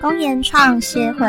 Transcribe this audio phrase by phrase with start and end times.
[0.00, 1.26] 公演创歇会。